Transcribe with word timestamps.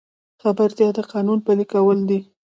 خبرتیا 0.41 0.87
د 0.97 0.99
قانون 1.11 1.39
پلي 1.45 1.65
کول 1.73 1.99
دي 2.09 2.19